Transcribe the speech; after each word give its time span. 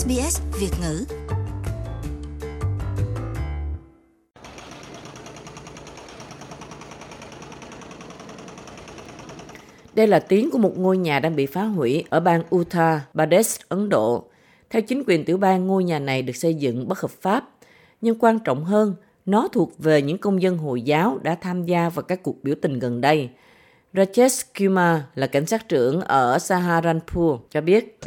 SBS 0.00 0.40
Việt 0.60 0.70
ngữ. 0.82 1.04
Đây 9.94 10.06
là 10.06 10.18
tiếng 10.18 10.50
của 10.50 10.58
một 10.58 10.78
ngôi 10.78 10.98
nhà 10.98 11.20
đang 11.20 11.36
bị 11.36 11.46
phá 11.46 11.64
hủy 11.64 12.04
ở 12.10 12.20
bang 12.20 12.42
Uttar 12.54 13.00
Pradesh, 13.14 13.68
Ấn 13.68 13.88
Độ. 13.88 14.24
Theo 14.70 14.82
chính 14.82 15.02
quyền 15.06 15.24
tiểu 15.24 15.38
bang, 15.38 15.66
ngôi 15.66 15.84
nhà 15.84 15.98
này 15.98 16.22
được 16.22 16.36
xây 16.36 16.54
dựng 16.54 16.88
bất 16.88 17.00
hợp 17.00 17.10
pháp. 17.10 17.50
Nhưng 18.00 18.18
quan 18.18 18.38
trọng 18.38 18.64
hơn, 18.64 18.94
nó 19.26 19.48
thuộc 19.52 19.78
về 19.78 20.02
những 20.02 20.18
công 20.18 20.42
dân 20.42 20.58
Hồi 20.58 20.82
giáo 20.82 21.18
đã 21.22 21.34
tham 21.34 21.64
gia 21.64 21.88
vào 21.88 22.02
các 22.02 22.22
cuộc 22.22 22.44
biểu 22.44 22.54
tình 22.62 22.78
gần 22.78 23.00
đây– 23.00 23.30
Rajesh 23.92 24.44
Kumar 24.58 25.00
là 25.14 25.26
cảnh 25.26 25.46
sát 25.46 25.68
trưởng 25.68 26.00
ở 26.00 26.38
Saharanpur 26.38 27.40
cho 27.50 27.60
biết. 27.60 27.98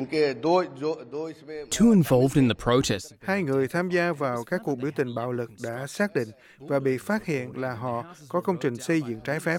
Hai 3.21 3.43
người 3.43 3.67
tham 3.67 3.89
gia 3.89 4.13
vào 4.13 4.43
các 4.43 4.61
cuộc 4.63 4.75
biểu 4.75 4.91
tình 4.95 5.15
bạo 5.15 5.31
lực 5.31 5.51
đã 5.63 5.87
xác 5.87 6.15
định 6.15 6.27
và 6.59 6.79
bị 6.79 6.97
phát 6.97 7.25
hiện 7.25 7.57
là 7.57 7.73
họ 7.73 8.05
có 8.29 8.41
công 8.41 8.57
trình 8.61 8.75
xây 8.75 9.01
dựng 9.01 9.19
trái 9.23 9.39
phép. 9.39 9.57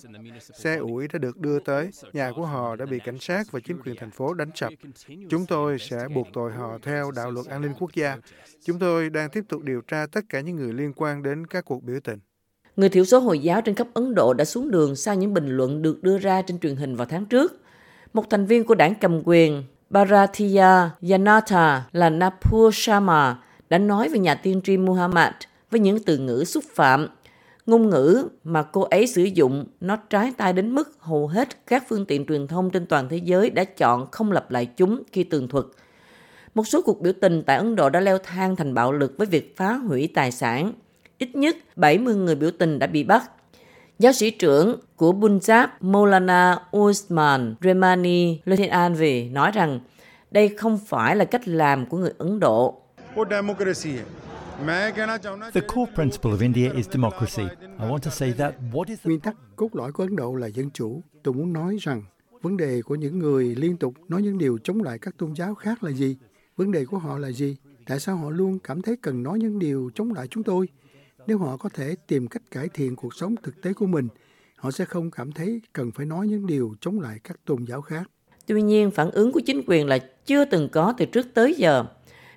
Xe 0.54 0.76
ủi 0.76 1.08
đã 1.08 1.18
được 1.18 1.38
đưa 1.38 1.58
tới, 1.60 1.90
nhà 2.12 2.32
của 2.36 2.46
họ 2.46 2.76
đã 2.76 2.86
bị 2.86 2.98
cảnh 3.04 3.18
sát 3.18 3.46
và 3.50 3.60
chính 3.60 3.78
quyền 3.82 3.96
thành 3.96 4.10
phố 4.10 4.34
đánh 4.34 4.50
sập. 4.54 4.72
Chúng 5.30 5.46
tôi 5.46 5.78
sẽ 5.78 6.08
buộc 6.14 6.28
tội 6.32 6.52
họ 6.52 6.78
theo 6.82 7.10
đạo 7.10 7.30
luật 7.30 7.46
an 7.46 7.62
ninh 7.62 7.72
quốc 7.78 7.94
gia. 7.94 8.16
Chúng 8.64 8.78
tôi 8.78 9.10
đang 9.10 9.30
tiếp 9.30 9.44
tục 9.48 9.62
điều 9.62 9.80
tra 9.80 10.06
tất 10.12 10.24
cả 10.28 10.40
những 10.40 10.56
người 10.56 10.72
liên 10.72 10.92
quan 10.96 11.22
đến 11.22 11.46
các 11.46 11.64
cuộc 11.64 11.82
biểu 11.82 12.00
tình. 12.00 12.18
Người 12.76 12.88
thiểu 12.88 13.04
số 13.04 13.18
Hồi 13.18 13.38
giáo 13.38 13.60
trên 13.60 13.74
khắp 13.74 13.86
Ấn 13.94 14.14
Độ 14.14 14.34
đã 14.34 14.44
xuống 14.44 14.70
đường 14.70 14.96
sau 14.96 15.14
những 15.14 15.34
bình 15.34 15.48
luận 15.48 15.82
được 15.82 16.02
đưa 16.02 16.18
ra 16.18 16.42
trên 16.42 16.58
truyền 16.58 16.76
hình 16.76 16.96
vào 16.96 17.06
tháng 17.06 17.26
trước. 17.26 17.60
Một 18.12 18.30
thành 18.30 18.46
viên 18.46 18.64
của 18.64 18.74
đảng 18.74 18.94
cầm 19.00 19.22
quyền, 19.24 19.62
Bharatiya 19.90 20.90
Janata 21.02 21.80
là 21.92 22.10
Napur 22.10 22.74
Sharma, 22.76 23.38
đã 23.68 23.78
nói 23.78 24.08
về 24.08 24.18
nhà 24.18 24.34
tiên 24.34 24.60
tri 24.64 24.76
Muhammad 24.76 25.32
với 25.70 25.80
những 25.80 25.98
từ 26.04 26.18
ngữ 26.18 26.44
xúc 26.44 26.64
phạm. 26.74 27.08
Ngôn 27.66 27.90
ngữ 27.90 28.28
mà 28.44 28.62
cô 28.62 28.80
ấy 28.80 29.06
sử 29.06 29.22
dụng 29.22 29.66
nó 29.80 29.96
trái 29.96 30.32
tai 30.36 30.52
đến 30.52 30.70
mức 30.74 30.90
hầu 30.98 31.26
hết 31.26 31.66
các 31.66 31.84
phương 31.88 32.06
tiện 32.06 32.26
truyền 32.26 32.46
thông 32.46 32.70
trên 32.70 32.86
toàn 32.86 33.08
thế 33.08 33.16
giới 33.16 33.50
đã 33.50 33.64
chọn 33.64 34.06
không 34.10 34.32
lặp 34.32 34.50
lại 34.50 34.66
chúng 34.66 35.02
khi 35.12 35.24
tường 35.24 35.48
thuật. 35.48 35.64
Một 36.54 36.66
số 36.66 36.82
cuộc 36.82 37.00
biểu 37.00 37.12
tình 37.20 37.42
tại 37.42 37.56
Ấn 37.56 37.76
Độ 37.76 37.90
đã 37.90 38.00
leo 38.00 38.18
thang 38.18 38.56
thành 38.56 38.74
bạo 38.74 38.92
lực 38.92 39.14
với 39.18 39.26
việc 39.26 39.56
phá 39.56 39.72
hủy 39.72 40.08
tài 40.14 40.32
sản 40.32 40.72
ít 41.24 41.36
nhất 41.36 41.56
70 41.76 42.14
người 42.14 42.34
biểu 42.34 42.50
tình 42.50 42.78
đã 42.78 42.86
bị 42.86 43.04
bắt. 43.04 43.30
Giáo 43.98 44.12
sĩ 44.12 44.30
trưởng 44.30 44.80
của 44.96 45.12
Punjab 45.12 45.68
Maulana 45.80 46.58
Usman 46.76 47.54
Remani 47.62 48.40
Luthianvi 48.44 49.28
nói 49.28 49.50
rằng 49.50 49.80
đây 50.30 50.48
không 50.48 50.78
phải 50.86 51.16
là 51.16 51.24
cách 51.24 51.48
làm 51.48 51.86
của 51.86 51.98
người 51.98 52.12
Ấn 52.18 52.40
Độ. 52.40 52.80
The 55.54 55.60
core 55.60 55.92
principle 55.94 56.30
of 56.30 56.40
India 56.40 56.70
is 56.72 56.88
democracy. 56.90 57.42
I 57.78 57.88
want 57.90 57.98
to 57.98 58.10
say 58.10 58.32
that 58.38 58.54
what 58.72 58.84
is 58.88 58.98
the... 58.98 59.08
Nguyên 59.08 59.20
tắc 59.20 59.36
cốt 59.56 59.68
lõi 59.72 59.92
của 59.92 60.02
Ấn 60.02 60.16
Độ 60.16 60.34
là 60.34 60.46
dân 60.46 60.70
chủ. 60.70 61.02
Tôi 61.22 61.34
muốn 61.34 61.52
nói 61.52 61.76
rằng 61.80 62.02
vấn 62.42 62.56
đề 62.56 62.82
của 62.82 62.94
những 62.94 63.18
người 63.18 63.54
liên 63.54 63.76
tục 63.76 63.94
nói 64.08 64.22
những 64.22 64.38
điều 64.38 64.58
chống 64.64 64.82
lại 64.82 64.98
các 64.98 65.14
tôn 65.18 65.32
giáo 65.32 65.54
khác 65.54 65.84
là 65.84 65.90
gì? 65.90 66.16
Vấn 66.56 66.72
đề 66.72 66.84
của 66.84 66.98
họ 66.98 67.18
là 67.18 67.30
gì? 67.30 67.56
Tại 67.86 68.00
sao 68.00 68.16
họ 68.16 68.30
luôn 68.30 68.58
cảm 68.58 68.82
thấy 68.82 68.96
cần 68.96 69.22
nói 69.22 69.38
những 69.38 69.58
điều 69.58 69.90
chống 69.94 70.12
lại 70.12 70.26
chúng 70.30 70.42
tôi? 70.42 70.68
Nếu 71.26 71.38
họ 71.38 71.56
có 71.56 71.68
thể 71.68 71.94
tìm 72.06 72.28
cách 72.28 72.42
cải 72.50 72.68
thiện 72.68 72.96
cuộc 72.96 73.14
sống 73.14 73.34
thực 73.42 73.62
tế 73.62 73.72
của 73.72 73.86
mình, 73.86 74.08
họ 74.56 74.70
sẽ 74.70 74.84
không 74.84 75.10
cảm 75.10 75.32
thấy 75.32 75.60
cần 75.72 75.90
phải 75.90 76.06
nói 76.06 76.26
những 76.26 76.46
điều 76.46 76.74
chống 76.80 77.00
lại 77.00 77.18
các 77.24 77.36
tôn 77.44 77.64
giáo 77.64 77.80
khác. 77.80 78.02
Tuy 78.46 78.62
nhiên, 78.62 78.90
phản 78.90 79.10
ứng 79.10 79.32
của 79.32 79.40
chính 79.40 79.62
quyền 79.66 79.86
là 79.86 79.98
chưa 80.26 80.44
từng 80.44 80.68
có 80.68 80.94
từ 80.98 81.04
trước 81.04 81.26
tới 81.34 81.54
giờ. 81.54 81.84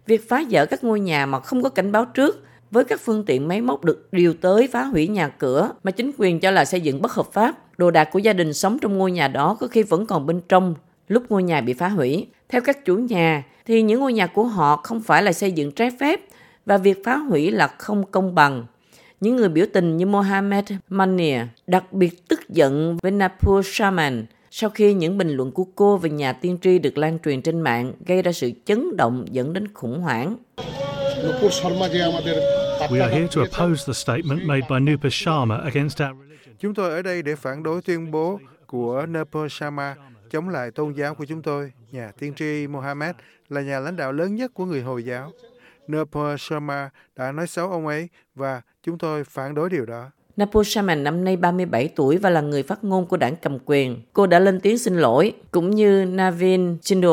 Việc 0.06 0.30
phá 0.30 0.44
dỡ 0.52 0.66
các 0.66 0.84
ngôi 0.84 1.00
nhà 1.00 1.26
mà 1.26 1.40
không 1.40 1.64
có 1.64 1.70
cảnh 1.70 1.92
báo 1.92 2.06
trước 2.06 2.44
với 2.72 2.84
các 2.84 3.00
phương 3.02 3.26
tiện 3.26 3.48
máy 3.48 3.62
móc 3.62 3.84
được 3.84 4.08
điều 4.12 4.34
tới 4.34 4.68
phá 4.68 4.84
hủy 4.84 5.08
nhà 5.08 5.28
cửa 5.28 5.72
mà 5.84 5.92
chính 5.92 6.12
quyền 6.18 6.40
cho 6.40 6.52
là 6.52 6.66
xây 6.66 6.82
dựng 6.82 7.02
bất 7.02 7.12
hợp 7.12 7.34
pháp. 7.34 7.78
Đồ 7.78 7.92
đạc 7.92 8.10
của 8.12 8.20
gia 8.20 8.34
đình 8.34 8.54
sống 8.54 8.78
trong 8.82 8.98
ngôi 8.98 9.12
nhà 9.12 9.28
đó 9.28 9.58
có 9.60 9.68
khi 9.68 9.84
vẫn 9.84 10.06
còn 10.06 10.26
bên 10.26 10.42
trong 10.50 10.76
lúc 11.08 11.24
ngôi 11.30 11.44
nhà 11.44 11.62
bị 11.62 11.74
phá 11.74 11.90
hủy. 11.90 12.28
Theo 12.50 12.62
các 12.62 12.86
chủ 12.86 12.98
nhà, 12.98 13.44
thì 13.66 13.82
những 13.82 14.00
ngôi 14.00 14.14
nhà 14.14 14.28
của 14.28 14.44
họ 14.44 14.78
không 14.84 15.02
phải 15.02 15.24
là 15.24 15.34
xây 15.34 15.52
dựng 15.52 15.72
trái 15.72 15.92
phép 16.00 16.22
và 16.66 16.78
việc 16.78 17.02
phá 17.06 17.16
hủy 17.18 17.52
là 17.52 17.68
không 17.68 18.12
công 18.12 18.36
bằng. 18.36 18.66
Những 19.22 19.36
người 19.36 19.50
biểu 19.50 19.66
tình 19.74 19.98
như 19.98 20.06
Mohammed 20.06 20.66
Mania 20.90 21.46
đặc 21.68 21.94
biệt 21.94 22.28
tức 22.28 22.50
giận 22.50 22.98
với 23.02 23.12
Napur 23.12 23.68
Shaman 23.68 24.26
sau 24.52 24.70
khi 24.70 24.94
những 24.94 25.18
bình 25.18 25.30
luận 25.30 25.52
của 25.52 25.64
cô 25.76 25.98
về 25.98 26.10
nhà 26.10 26.34
tiên 26.34 26.58
tri 26.62 26.80
được 26.80 26.98
lan 26.98 27.20
truyền 27.26 27.42
trên 27.42 27.62
mạng 27.62 27.94
gây 28.06 28.22
ra 28.22 28.32
sự 28.32 28.52
chấn 28.66 28.98
động 28.98 29.26
dẫn 29.32 29.54
đến 29.54 29.74
khủng 29.74 30.02
hoảng. 30.02 30.36
We 32.90 33.02
are 33.02 33.16
here 33.16 33.28
to 33.36 33.42
oppose 33.42 33.84
the 33.88 33.94
statement 33.94 34.46
made 34.46 34.62
by 34.70 34.80
Nupur 34.80 35.14
Sharma 35.14 35.58
against 35.58 36.02
our 36.02 36.18
religion. 36.20 36.56
Chúng 36.60 36.74
tôi 36.74 36.90
ở 36.90 37.02
đây 37.02 37.22
để 37.22 37.36
phản 37.36 37.64
đối 37.64 37.82
tuyên 37.82 38.12
bố 38.12 38.40
của 38.68 39.06
Nupur 39.06 39.52
Sharma 39.52 39.96
chống 40.32 40.50
lại 40.50 40.72
tôn 40.72 40.94
giáo 40.94 41.16
của 41.16 41.26
chúng 41.26 41.42
tôi. 41.42 41.72
Nhà 41.92 42.12
tiên 42.20 42.34
tri 42.34 42.68
Mohammed 42.68 43.16
là 43.50 43.62
nhà 43.62 43.80
lãnh 43.80 43.96
đạo 43.96 44.12
lớn 44.12 44.36
nhất 44.36 44.52
của 44.54 44.66
người 44.66 44.82
Hồi 44.82 45.04
giáo. 45.04 45.32
Nupur 45.92 46.40
Sharma 46.40 46.90
đã 47.16 47.32
nói 47.32 47.48
xấu 47.48 47.70
ông 47.70 47.88
ấy 47.88 48.10
và 48.36 48.62
chúng 48.84 48.98
tôi 48.98 49.24
phản 49.24 49.56
đối 49.56 49.70
điều 49.70 49.86
đó. 49.86 50.12
Napur 50.38 50.68
Shaman 50.68 51.04
năm 51.04 51.24
nay 51.24 51.38
37 51.38 51.88
tuổi 51.88 52.18
và 52.18 52.30
là 52.30 52.42
người 52.42 52.64
phát 52.64 52.84
ngôn 52.84 53.06
của 53.06 53.18
đảng 53.18 53.36
cầm 53.36 53.58
quyền. 53.66 54.02
Cô 54.14 54.28
đã 54.28 54.40
lên 54.40 54.60
tiếng 54.60 54.78
xin 54.78 54.96
lỗi, 54.98 55.34
cũng 55.52 55.72
như 55.72 56.06
Navin 56.06 56.78
Chindel, 56.82 57.12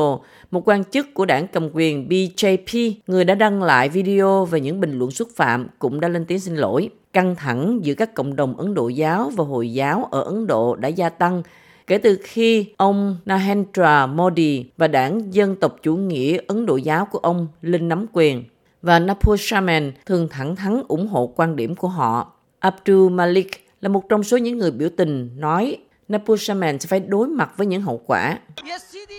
một 0.51 0.69
quan 0.69 0.85
chức 0.85 1.15
của 1.15 1.25
đảng 1.25 1.47
cầm 1.49 1.71
quyền 1.73 2.09
BJP, 2.09 2.93
người 3.07 3.25
đã 3.25 3.35
đăng 3.35 3.63
lại 3.63 3.89
video 3.89 4.45
về 4.45 4.61
những 4.61 4.81
bình 4.81 4.99
luận 4.99 5.11
xúc 5.11 5.29
phạm, 5.37 5.67
cũng 5.79 6.01
đã 6.01 6.09
lên 6.09 6.25
tiếng 6.25 6.41
xin 6.41 6.57
lỗi. 6.57 6.91
Căng 7.13 7.37
thẳng 7.37 7.81
giữa 7.83 7.95
các 7.95 8.15
cộng 8.15 8.37
đồng 8.37 8.57
Ấn 8.57 8.75
Độ 8.75 8.89
giáo 8.89 9.31
và 9.37 9.45
Hồi 9.45 9.73
giáo 9.73 10.09
ở 10.11 10.23
Ấn 10.23 10.47
Độ 10.47 10.77
đã 10.77 10.89
gia 10.89 11.09
tăng 11.09 11.43
kể 11.87 11.99
từ 11.99 12.19
khi 12.23 12.67
ông 12.77 13.17
Narendra 13.25 14.07
Modi 14.07 14.65
và 14.77 14.89
đảng 14.89 15.35
Dân 15.35 15.57
tộc 15.57 15.77
chủ 15.83 15.97
nghĩa 15.97 16.39
Ấn 16.47 16.67
Độ 16.67 16.77
giáo 16.77 17.07
của 17.07 17.19
ông 17.19 17.49
lên 17.63 17.89
nắm 17.89 18.07
quyền 18.13 18.45
và 18.85 18.99
Napur 18.99 19.41
Shaman 19.41 19.93
thường 20.07 20.29
thẳng 20.31 20.57
thắn 20.57 20.83
ủng 20.89 21.09
hộ 21.09 21.33
quan 21.37 21.57
điểm 21.57 21.75
của 21.75 21.89
họ. 21.89 22.33
Abdul 22.59 23.13
Malik 23.13 23.67
là 23.81 23.89
một 23.89 24.09
trong 24.09 24.23
số 24.23 24.37
những 24.37 24.59
người 24.59 24.71
biểu 24.71 24.89
tình 24.97 25.31
nói 25.37 25.77
Napur 26.09 26.41
Shaman 26.41 26.81
sẽ 26.81 26.87
phải 26.87 27.01
đối 27.01 27.29
mặt 27.29 27.51
với 27.57 27.67
những 27.67 27.83
hậu 27.83 27.99
quả. 28.07 28.39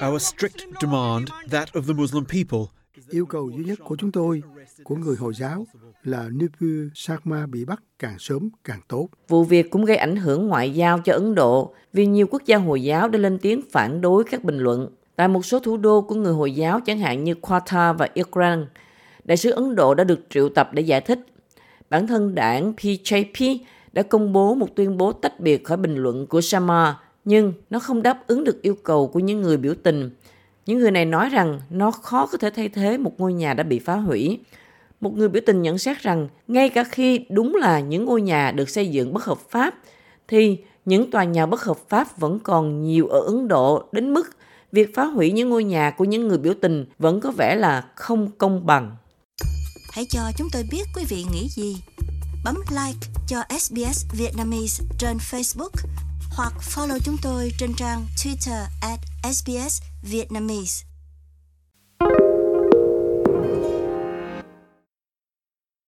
Our 0.09 0.21
strict 0.21 0.55
demand, 0.81 1.27
that 1.51 1.69
of 1.73 1.81
the 1.87 1.93
Muslim 1.93 2.25
people, 2.25 2.59
Yêu 3.09 3.25
cầu 3.25 3.49
duy 3.57 3.63
nhất 3.63 3.79
của 3.83 3.95
chúng 3.95 4.11
tôi, 4.11 4.41
của 4.83 4.95
người 4.95 5.15
Hồi 5.15 5.33
giáo, 5.35 5.65
là 6.03 6.29
Nupur 6.29 6.91
Sharma 6.95 7.45
bị 7.45 7.65
bắt 7.65 7.83
càng 7.99 8.19
sớm 8.19 8.49
càng 8.63 8.79
tốt. 8.87 9.09
Vụ 9.27 9.43
việc 9.43 9.69
cũng 9.69 9.85
gây 9.85 9.97
ảnh 9.97 10.15
hưởng 10.15 10.47
ngoại 10.47 10.73
giao 10.73 10.99
cho 10.99 11.13
Ấn 11.13 11.35
Độ 11.35 11.73
vì 11.93 12.05
nhiều 12.05 12.27
quốc 12.31 12.41
gia 12.45 12.57
Hồi 12.57 12.83
giáo 12.83 13.07
đã 13.07 13.19
lên 13.19 13.39
tiếng 13.39 13.61
phản 13.71 14.01
đối 14.01 14.23
các 14.23 14.43
bình 14.43 14.57
luận. 14.57 14.89
Tại 15.15 15.27
một 15.27 15.45
số 15.45 15.59
thủ 15.59 15.77
đô 15.77 16.01
của 16.01 16.15
người 16.15 16.33
Hồi 16.33 16.55
giáo 16.55 16.79
chẳng 16.85 16.99
hạn 16.99 17.23
như 17.23 17.33
Qatar 17.41 17.93
và 17.93 18.09
Iran, 18.13 18.67
đại 19.25 19.37
sứ 19.37 19.51
Ấn 19.51 19.75
Độ 19.75 19.93
đã 19.93 20.03
được 20.03 20.19
triệu 20.29 20.49
tập 20.49 20.69
để 20.73 20.81
giải 20.81 21.01
thích. 21.01 21.19
Bản 21.89 22.07
thân 22.07 22.35
đảng 22.35 22.73
pjp 22.77 23.57
đã 23.93 24.03
công 24.03 24.33
bố 24.33 24.55
một 24.55 24.75
tuyên 24.75 24.97
bố 24.97 25.11
tách 25.11 25.39
biệt 25.39 25.63
khỏi 25.63 25.77
bình 25.77 25.95
luận 25.95 26.27
của 26.27 26.41
Sharma, 26.41 26.99
nhưng 27.25 27.53
nó 27.69 27.79
không 27.79 28.03
đáp 28.03 28.27
ứng 28.27 28.43
được 28.43 28.61
yêu 28.61 28.75
cầu 28.83 29.07
của 29.07 29.19
những 29.19 29.41
người 29.41 29.57
biểu 29.57 29.73
tình. 29.83 30.09
Những 30.65 30.79
người 30.79 30.91
này 30.91 31.05
nói 31.05 31.29
rằng 31.29 31.59
nó 31.69 31.91
khó 31.91 32.27
có 32.31 32.37
thể 32.37 32.49
thay 32.49 32.69
thế 32.69 32.97
một 32.97 33.19
ngôi 33.19 33.33
nhà 33.33 33.53
đã 33.53 33.63
bị 33.63 33.79
phá 33.79 33.95
hủy. 33.95 34.39
Một 35.01 35.17
người 35.17 35.29
biểu 35.29 35.41
tình 35.45 35.61
nhận 35.61 35.77
xét 35.77 36.01
rằng 36.01 36.27
ngay 36.47 36.69
cả 36.69 36.83
khi 36.83 37.25
đúng 37.29 37.55
là 37.55 37.79
những 37.79 38.05
ngôi 38.05 38.21
nhà 38.21 38.51
được 38.51 38.69
xây 38.69 38.87
dựng 38.89 39.13
bất 39.13 39.23
hợp 39.23 39.37
pháp, 39.49 39.75
thì 40.27 40.57
những 40.85 41.11
tòa 41.11 41.23
nhà 41.23 41.45
bất 41.45 41.63
hợp 41.63 41.77
pháp 41.89 42.17
vẫn 42.17 42.39
còn 42.39 42.81
nhiều 42.81 43.07
ở 43.07 43.19
Ấn 43.19 43.47
Độ 43.47 43.83
đến 43.91 44.13
mức 44.13 44.29
việc 44.71 44.95
phá 44.95 45.05
hủy 45.05 45.31
những 45.31 45.49
ngôi 45.49 45.63
nhà 45.63 45.91
của 45.91 46.05
những 46.05 46.27
người 46.27 46.37
biểu 46.37 46.53
tình 46.61 46.85
vẫn 46.99 47.19
có 47.19 47.31
vẻ 47.31 47.55
là 47.55 47.85
không 47.95 48.31
công 48.37 48.65
bằng. 48.65 48.95
Hãy 49.95 50.05
cho 50.05 50.31
chúng 50.37 50.49
tôi 50.49 50.63
biết 50.63 50.87
quý 50.95 51.05
vị 51.05 51.25
nghĩ 51.31 51.49
gì. 51.49 51.77
Bấm 52.43 52.55
like 52.69 53.07
cho 53.27 53.37
SBS 53.59 54.05
Vietnamese 54.11 54.83
trên 54.97 55.17
Facebook 55.17 55.69
hoặc 56.29 56.53
follow 56.61 56.99
chúng 56.99 57.17
tôi 57.21 57.51
trên 57.57 57.73
trang 57.73 58.05
Twitter 58.17 58.65
at 58.81 58.99
SBS 59.33 59.81
Vietnamese. 60.01 60.85